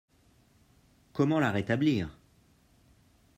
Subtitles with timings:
[1.13, 2.09] Comment la rétablir?